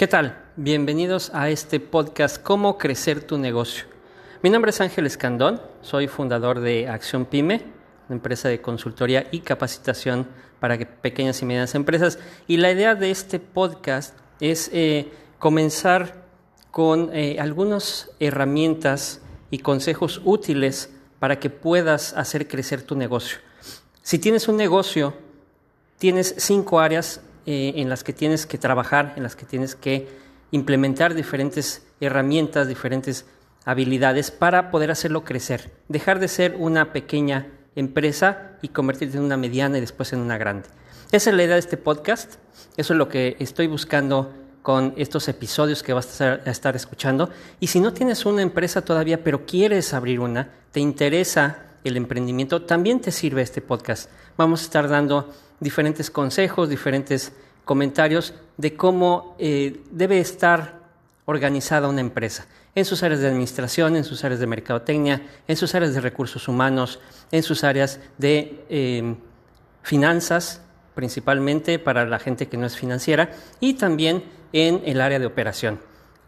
¿Qué 0.00 0.08
tal? 0.08 0.42
Bienvenidos 0.56 1.30
a 1.34 1.50
este 1.50 1.78
podcast 1.78 2.42
Cómo 2.42 2.78
crecer 2.78 3.22
tu 3.22 3.36
negocio. 3.36 3.84
Mi 4.42 4.48
nombre 4.48 4.70
es 4.70 4.80
Ángel 4.80 5.04
Escandón, 5.04 5.60
soy 5.82 6.08
fundador 6.08 6.60
de 6.60 6.88
Acción 6.88 7.26
Pyme, 7.26 7.66
una 8.08 8.16
empresa 8.16 8.48
de 8.48 8.62
consultoría 8.62 9.26
y 9.30 9.40
capacitación 9.40 10.26
para 10.58 10.78
pequeñas 10.78 11.42
y 11.42 11.44
medianas 11.44 11.74
empresas. 11.74 12.18
Y 12.46 12.56
la 12.56 12.72
idea 12.72 12.94
de 12.94 13.10
este 13.10 13.40
podcast 13.40 14.16
es 14.40 14.70
eh, 14.72 15.12
comenzar 15.38 16.24
con 16.70 17.14
eh, 17.14 17.36
algunas 17.38 18.10
herramientas 18.20 19.20
y 19.50 19.58
consejos 19.58 20.22
útiles 20.24 20.94
para 21.18 21.38
que 21.38 21.50
puedas 21.50 22.14
hacer 22.14 22.48
crecer 22.48 22.80
tu 22.80 22.96
negocio. 22.96 23.36
Si 24.00 24.18
tienes 24.18 24.48
un 24.48 24.56
negocio, 24.56 25.12
tienes 25.98 26.36
cinco 26.38 26.80
áreas 26.80 27.20
eh, 27.52 27.80
en 27.80 27.88
las 27.88 28.04
que 28.04 28.12
tienes 28.12 28.46
que 28.46 28.58
trabajar, 28.58 29.12
en 29.16 29.24
las 29.24 29.34
que 29.34 29.44
tienes 29.44 29.74
que 29.74 30.06
implementar 30.52 31.14
diferentes 31.14 31.82
herramientas, 32.00 32.68
diferentes 32.68 33.26
habilidades 33.64 34.30
para 34.30 34.70
poder 34.70 34.92
hacerlo 34.92 35.24
crecer. 35.24 35.72
Dejar 35.88 36.20
de 36.20 36.28
ser 36.28 36.54
una 36.56 36.92
pequeña 36.92 37.48
empresa 37.74 38.52
y 38.62 38.68
convertirte 38.68 39.16
en 39.16 39.24
una 39.24 39.36
mediana 39.36 39.78
y 39.78 39.80
después 39.80 40.12
en 40.12 40.20
una 40.20 40.38
grande. 40.38 40.68
Esa 41.10 41.30
es 41.30 41.36
la 41.36 41.42
idea 41.42 41.54
de 41.54 41.58
este 41.58 41.76
podcast. 41.76 42.34
Eso 42.76 42.92
es 42.92 42.96
lo 42.98 43.08
que 43.08 43.34
estoy 43.40 43.66
buscando 43.66 44.32
con 44.62 44.94
estos 44.96 45.26
episodios 45.26 45.82
que 45.82 45.92
vas 45.92 46.20
a 46.20 46.34
estar 46.46 46.76
escuchando. 46.76 47.30
Y 47.58 47.66
si 47.66 47.80
no 47.80 47.92
tienes 47.92 48.26
una 48.26 48.42
empresa 48.42 48.82
todavía, 48.82 49.24
pero 49.24 49.44
quieres 49.44 49.92
abrir 49.92 50.20
una, 50.20 50.50
te 50.70 50.78
interesa 50.78 51.64
el 51.84 51.96
emprendimiento, 51.96 52.62
también 52.62 53.00
te 53.00 53.10
sirve 53.10 53.42
este 53.42 53.60
podcast. 53.60 54.10
Vamos 54.36 54.60
a 54.60 54.64
estar 54.64 54.88
dando 54.88 55.32
diferentes 55.60 56.10
consejos, 56.10 56.68
diferentes 56.68 57.32
comentarios 57.64 58.34
de 58.56 58.74
cómo 58.76 59.36
eh, 59.38 59.82
debe 59.90 60.20
estar 60.20 60.80
organizada 61.26 61.88
una 61.88 62.00
empresa 62.00 62.46
en 62.74 62.84
sus 62.84 63.02
áreas 63.02 63.20
de 63.20 63.28
administración, 63.28 63.96
en 63.96 64.04
sus 64.04 64.24
áreas 64.24 64.40
de 64.40 64.46
mercadotecnia, 64.46 65.22
en 65.46 65.56
sus 65.56 65.74
áreas 65.74 65.94
de 65.94 66.00
recursos 66.00 66.48
humanos, 66.48 67.00
en 67.30 67.42
sus 67.42 67.64
áreas 67.64 68.00
de 68.18 68.64
eh, 68.68 69.14
finanzas, 69.82 70.62
principalmente 70.94 71.78
para 71.78 72.04
la 72.04 72.18
gente 72.18 72.48
que 72.48 72.56
no 72.56 72.66
es 72.66 72.76
financiera, 72.76 73.30
y 73.60 73.74
también 73.74 74.24
en 74.52 74.82
el 74.84 75.00
área 75.00 75.18
de 75.18 75.26
operación. 75.26 75.80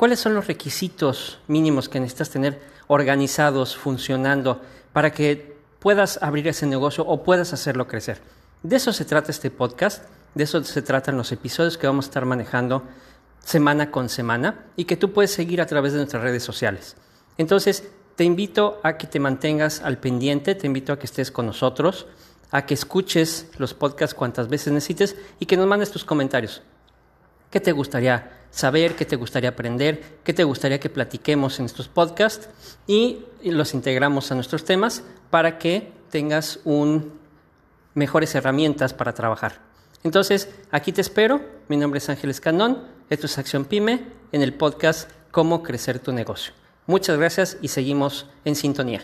¿Cuáles 0.00 0.20
son 0.20 0.32
los 0.32 0.46
requisitos 0.46 1.40
mínimos 1.46 1.90
que 1.90 2.00
necesitas 2.00 2.30
tener 2.30 2.58
organizados, 2.86 3.76
funcionando, 3.76 4.58
para 4.94 5.12
que 5.12 5.58
puedas 5.78 6.18
abrir 6.22 6.48
ese 6.48 6.64
negocio 6.64 7.04
o 7.06 7.22
puedas 7.22 7.52
hacerlo 7.52 7.86
crecer? 7.86 8.22
De 8.62 8.76
eso 8.76 8.94
se 8.94 9.04
trata 9.04 9.30
este 9.30 9.50
podcast, 9.50 10.04
de 10.34 10.44
eso 10.44 10.64
se 10.64 10.80
tratan 10.80 11.18
los 11.18 11.32
episodios 11.32 11.76
que 11.76 11.86
vamos 11.86 12.06
a 12.06 12.08
estar 12.08 12.24
manejando 12.24 12.82
semana 13.44 13.90
con 13.90 14.08
semana 14.08 14.64
y 14.74 14.86
que 14.86 14.96
tú 14.96 15.12
puedes 15.12 15.32
seguir 15.32 15.60
a 15.60 15.66
través 15.66 15.92
de 15.92 15.98
nuestras 15.98 16.22
redes 16.22 16.44
sociales. 16.44 16.96
Entonces, 17.36 17.86
te 18.16 18.24
invito 18.24 18.80
a 18.82 18.96
que 18.96 19.06
te 19.06 19.20
mantengas 19.20 19.82
al 19.82 19.98
pendiente, 19.98 20.54
te 20.54 20.66
invito 20.66 20.94
a 20.94 20.98
que 20.98 21.04
estés 21.04 21.30
con 21.30 21.44
nosotros, 21.44 22.06
a 22.50 22.64
que 22.64 22.72
escuches 22.72 23.48
los 23.58 23.74
podcasts 23.74 24.14
cuantas 24.14 24.48
veces 24.48 24.72
necesites 24.72 25.14
y 25.38 25.44
que 25.44 25.58
nos 25.58 25.66
mandes 25.66 25.90
tus 25.90 26.06
comentarios. 26.06 26.62
¿Qué 27.50 27.60
te 27.60 27.72
gustaría 27.72 28.30
saber? 28.50 28.94
¿Qué 28.94 29.04
te 29.04 29.16
gustaría 29.16 29.50
aprender? 29.50 30.02
¿Qué 30.22 30.32
te 30.32 30.44
gustaría 30.44 30.78
que 30.78 30.88
platiquemos 30.88 31.58
en 31.58 31.66
estos 31.66 31.88
podcasts? 31.88 32.48
Y 32.86 33.24
los 33.42 33.74
integramos 33.74 34.30
a 34.30 34.36
nuestros 34.36 34.64
temas 34.64 35.02
para 35.30 35.58
que 35.58 35.92
tengas 36.10 36.60
mejores 37.94 38.34
herramientas 38.34 38.94
para 38.94 39.14
trabajar. 39.14 39.60
Entonces, 40.04 40.48
aquí 40.70 40.92
te 40.92 41.00
espero. 41.00 41.40
Mi 41.68 41.76
nombre 41.76 41.98
es 41.98 42.08
Ángeles 42.08 42.40
Canón. 42.40 42.84
Esto 43.10 43.26
es 43.26 43.36
Acción 43.36 43.64
Pyme 43.64 44.06
en 44.32 44.42
el 44.42 44.54
podcast 44.54 45.10
Cómo 45.30 45.62
crecer 45.62 45.98
tu 45.98 46.12
negocio. 46.12 46.52
Muchas 46.86 47.18
gracias 47.18 47.58
y 47.60 47.68
seguimos 47.68 48.26
en 48.44 48.54
sintonía. 48.54 49.02